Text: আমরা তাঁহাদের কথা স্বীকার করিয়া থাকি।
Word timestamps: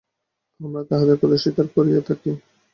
আমরা 0.59 0.81
তাঁহাদের 0.89 1.17
কথা 1.17 1.37
স্বীকার 1.37 1.65
করিয়া 1.75 2.01
থাকি। 2.01 2.31